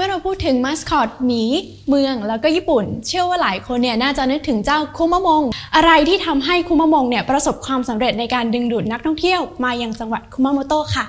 [0.00, 1.42] มื่อเราพูดถึงมัสคอตหมี
[1.88, 5.42] เมืองแล้วก็ญี่ปุ่น เชื่อว่าหลายคนเนี่ยน่าจะนึกถึงเจ้าคุมะมง
[5.76, 11.04] อะไรที่ทำให้คุมะมงเนี่ยประสบความสำเร็จในการดึงดูดนักท่องเที่ยวมายังจังหวัดคุมาโมโตะค่ะ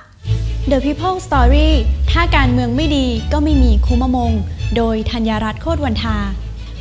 [0.69, 1.69] The People Story
[2.11, 4.31] ถ้าการเมืองไม่ดีก็ไม่มีคุมะมง
[4.77, 6.17] โดยธัญรัตน์โคตรวันทา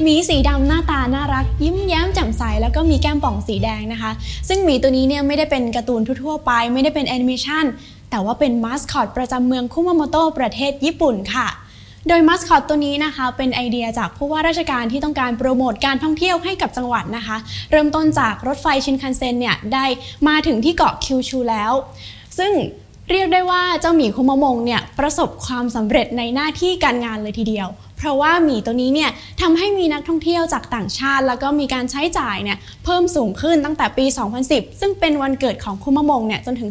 [0.03, 4.11] หมีสีดำหน้าตาน่ารัก ยิ้มแย้มแจ่มใสแล้วก็มีแก้มป่องสีแดงนะคะ
[4.49, 7.65] ซึ่งหมีตัวนี้เนี่ยไม่ได้เป็นการ์ตูนทั่วๆไป ไม่ได้เป็นแอนิเมชัน
[8.11, 11.49] แต่ว่าเป็นมาสคอตประจำเมืองคุมาโมโตะประเทศญี่ปุ่นค่ะ
[12.09, 17.37] โดยมัสคอตตัวนี้นะคะเป็นไอเดียจากผู้ว่าราชการที่ต้องการโปรโมทการท่องเที่ยวให้กับจังหวัดนะคะ
[17.71, 19.85] เริ่มต้นจากรถไฟชินคันเซ็นเนี่ยได้
[20.29, 21.73] มาถึงที่เกาะคิวชูแล้ว
[22.39, 22.52] ซึ่ง
[23.11, 27.69] เรียกได้ว่าเจ้าหมีคุมะมงเนี่ยประสบความสำเร็จในหน้าที่การงานเลยทีเดียว
[27.99, 34.07] เพราะว่าหมีตัวนี้เนี่ยทำให้มีนักท่องเที่ยวจากต่างชาติ แล้วก็มีการใช้จ่ายเนี่ยเพิ่มสูงขึ้นตั้งแต่ปี
[34.43, 36.71] 2010 ซึ่งเป็นวันเกิดของคุมะมงเนี่ยจนถึง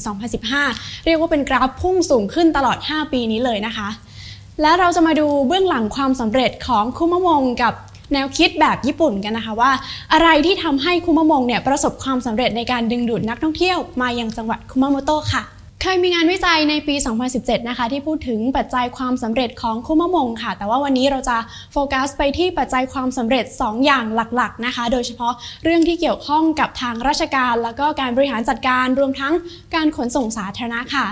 [0.53, 3.89] 2015 เรียกว่าเป็นกราฟพุ่งสูงขึ้นตลอด 5 ปีนี้เลยนะคะ
[4.61, 7.73] และเราจะมาดูเบื้องหลังความสำเร็จของคุมะมงกับ
[8.13, 9.71] แนวคิดแบบญี่ปุ่นกันนะคะว่า
[10.13, 15.43] อะไรที่ทำให้คุมะมงเนี่ยประสบความสำเร็จในการดึงดูดนักท่องเที่ยวมายังจังหวัดคุมาโมโตะค่ะ
[15.81, 16.95] เคยมีงานวิจัยในปี
[17.31, 21.37] 2017 นะคะ ที่พูดถึงปัจจัยความสำเร็จของคุมะมงค่ะ แต่ว่าวันนี้เราจะ
[21.71, 24.05] โฟกัสไปที่ปัจจัยความสำเร็จ 2 อย่าง
[24.35, 25.33] หลักๆนะคะ โดยเฉพาะ
[25.63, 29.33] เรื่องที่เกี่ยวข้องกับทางราชการ แล้วก็การบริหารจัดการรวมทั้ง
[29.75, 31.07] การขนส่งสาธารณะค่ะ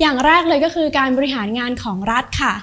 [0.00, 2.54] อย่างแรกเลยก็คือการบริหารงานของรัฐค่ะ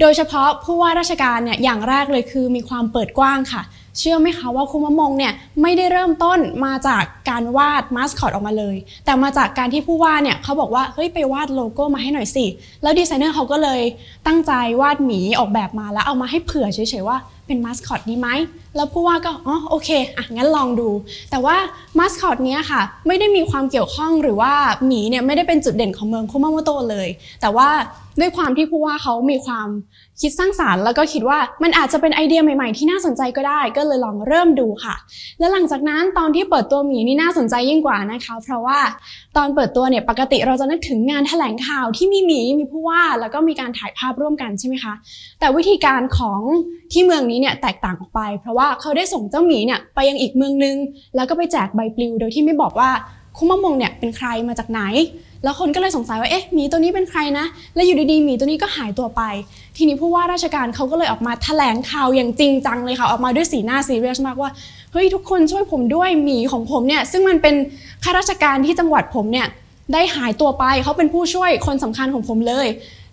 [0.00, 3.62] โดยเฉพาะผู้ว่าราชการเนี่ยอย่างแรกเลยคือมีความเปิดกว้างค่ะ
[3.98, 5.32] เชื่อไหมคะว่าคุมะมงเนี่ย
[5.62, 12.44] ไม่ได้เริ่มต้นมาจากการวาดมาสคอตออกมาเลย แต่มาจากการที่ผู้ว่าเนี่ยเขาบอกว่าเฮ้ยไปวาดโลโก้มาให้หน่อยสิ
[12.82, 13.80] แล้วดีไซเนอร์เขาก็เลย
[14.26, 18.28] ตั้งใจวาดหมีออกแบบมาแล้วเอามาให้เผื่อเฉยๆว่าเป็นมาสคอตดีไหม
[18.76, 20.88] แล้วผู้ว่าก็ อ๋อ โอเค อะ งั้นลองดู
[21.30, 21.56] แต่ว่า
[21.98, 24.52] มาสคอตเนี้ยค่ะ ไม่ได้มีความเกี่ยวข้องหรือว่า
[24.86, 27.08] หมีเนี่ยไม่ได้เป็นจุดเด่นของเมืองคุมาโมโตะเลย
[27.40, 27.68] แต่ว่า
[28.20, 29.68] ด้วยความที่ผู้ว่าเขามีความ
[30.20, 34.94] คิดสร้างสารรค์ แล้วก็คิดว่ามันอาจจะเป็นไอเดียใหม่ ๆ ที่น่าสนใจก็ได้ ก็เลยลองเริ่มดูค่ะ
[35.38, 38.78] และหลังจากนั้นตอนที่เปิดตัวหมีนี่น่าสนใจยิ่งกว่านะคะ เพราะว่า
[39.36, 44.94] ตอนเปิดตัวเนี่ยปกติเราจะนึกถึงงานแถลงข่าวที่มีหมีมีผู้ว่า แล้วก็มีการถ่ายภาพร่วมกันใช่ไหมคะ
[45.40, 46.40] แต่วิธีการของ
[46.92, 50.76] ที่เมืองนี้เนี่ยแตกต่างออกไป เพราะว่าเขาได้ส่งเจ้าหมีเนี่ยไปยังอีกเมืองนึง
[51.16, 52.90] แล้วก็ไปแจกใบปลิว โดยที่ไม่บอกว่า
[53.36, 54.80] คุมะมงเนี่ยเป็นใครมาจากไหน
[55.44, 59.22] แล้วคนก็เลยสงสัยว่าเอ๊ะหมีตัวนี้เป็นใครนะ แล้วอยู่ดีๆหมีตัวนี้ก็หายตัวไป
[59.76, 64.50] ทีนี้ผู้ว่าราชการเขาก็เลยออกมาแถลงข่าวอย่างจริงจังเลยค่ะออกมาด้วยสีหน้าซีเรียสมากว่า
[64.92, 67.54] เฮ้ยทุกคนช่วยผมด้วยหมีของผมเนี่ยซึ่งมันเป็น
[68.04, 69.46] ข้าราชการที่จังหวัดผมเนี่ย
[69.92, 72.66] ได้หายตัวไปเขาเป็นผู้ช่วยคนสำคัญของผมเลย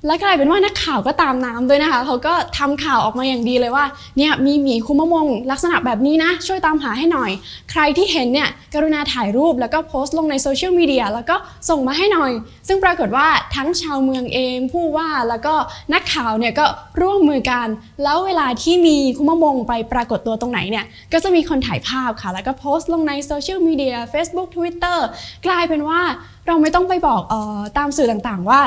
[0.07, 3.85] และกลายเป็นว่านักข่าวก็ตามน้ำด้วยนะคะ เขาก็ทำข่าวออกมาอย่างดีเลยว่า
[4.17, 7.31] เนี่ยมีหมีคุมะมงลักษณะแบบนี้นะ ช่วยตามหาให้หน่อย
[7.71, 11.35] ใครที่เห็นเนี่ยกรุณาถ่ายรูปแล้วก็โพสต์ลงในโซเชียลมีเดียแล้วก็
[11.69, 12.31] ส่งมาให้หน่อย
[12.67, 15.53] ซึ่งปรากฏว่าทั้งชาวเมืองเองผู้ว่าแล้วก็
[15.93, 16.65] นักข่าวเนี่ยก็
[17.01, 17.67] ร่วมมือกัน
[18.03, 24.97] แล้วเวลาที่มีคุมะมงไปปรากฏตัวตรงไหนเนี่ยก็จะมีคนถ่ายภาพค่ะ แล้วก็โพสต์ลงในโซเชียลมีเดีย Facebook Twitter
[25.45, 26.01] กลายเป็นว่า
[26.47, 28.61] เราไม่ต้องไปบอกออตามสื่อต่างๆว่า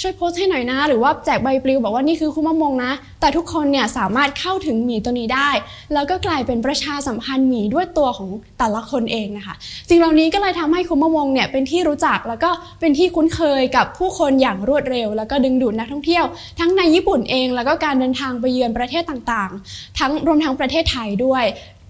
[0.00, 5.50] ช่วยโพสต์ให้หน่อยนะ หรือว่าแจกใบปลิวบอกว่านี่คือคุมะมงนะ แต่ทุกคนเนี่ยสามารถเข้าถึงหมีตัวนี้ได้
[5.94, 8.28] แล้วก็กลายเป็นประชาสัมพันธ์หมีด้วยตัวของ
[8.58, 9.54] แต่ละคนเองนะคะ
[9.88, 16.24] สิ่งเหล่านี้ก็เลยทำให้คุมะมงเนี่ยเป็นที่รู้จักแล้วก็เป็นที่คุ้นเคยกับผู้คนอย่างรวดเร็ว แล้วก็ดึงดูดนักท่องเที่ยว
[16.60, 21.44] ทั้งในญี่ปุ่นเอง แล้วก็การเดินทางไปเยือนประเทศต่างๆ ทั้งรวมทั้งประเทศไทยด้วย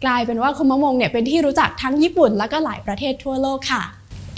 [0.04, 3.82] กลายเป็นว่าคุมะมงเนี่ยเป็นที่รู้จักทั้งญี่ปุ่น แล้วก็หลายประเทศทั่วโลกค่ะ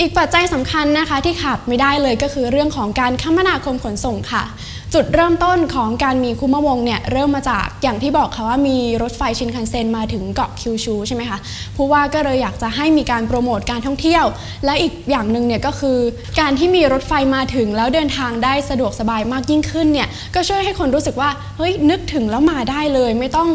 [0.03, 4.45] อีกปัจจัยสำคัญนะคะที่ขาดไม่ได้เลยก็คือเรื่องของการคมนาคมขนส่งค่ะ
[4.95, 11.39] จุดเริ่มต้นของการมีคุมะวงเนี่ยเริ่มมาจากอย่างที่บอกค่ะว่ามีรถไฟชินคันเซ็นมาถึงเกาะคิวชูใช่ไหมคะ
[11.77, 14.25] ผู้ว่าก็เลยอยากจะให้มีการโปรโมทการท่องเที่ยว
[14.65, 15.99] และอีกอย่างหนึ่งเนี่ยก็คือ
[16.41, 23.49] การที่มีรถไฟมาถึงแล้วเดินทางได้สะดวกสบายมากยิ่งขึ้นเนี่ยก็ช่วยให้คนรู้สึกว่าเฮ้ยนึกถึงแล้วมาได้เลย ไม่ต้อง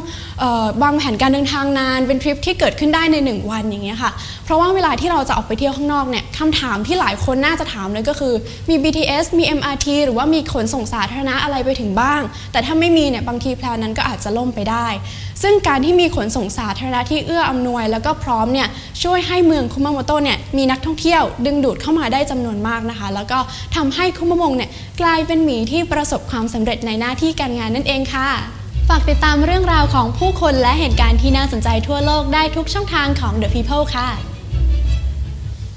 [0.83, 4.11] วางแผนการเดินทางนานเป็นทริปที่เกิดขึ้นได้ใน 1 วันอย่างเงี้ยค่ะ
[4.45, 8.33] เพราะว่าเวลาที่เราจะออกไปเที่ยวข้างนอกเนี่ยคำถามที่หลายคนน่าจะถามเลยก็คือ
[8.69, 12.21] มี BTS มี MRT หรือว่ามีขนส่งสาธารณะอะไรไปถึงบ้าง
[12.51, 14.87] แต่ถ้าไม่มีเนี่ยบางทีแพลนนั้นก็อาจจะล่มไปได้
[15.41, 18.67] ซึ่งการที่มีขนส่งสาธารณะที่เอื้ออำนวย แล้วก็พร้อมเนี่ย
[19.03, 23.39] ช่วยให้เมืองคุมาโมโตะเนี่ยมีนักท่องเที่ยว ดึงดูดเข้ามาได้จำนวนมากนะคะ แล้วก็
[23.75, 24.69] ทำให้คุมะมงเนี่ย
[25.01, 28.29] กลายเป็นหมีที่ประสบความสำเร็จในหน้าที่การงานนั่นเองค่ะ
[28.89, 34.09] ฝากติดตามเรื่องราวของผู้คนและเหตุการณ์ที่น่าสนใจทั่วโลกได้ทุกช่องทางของ The People ค่ะ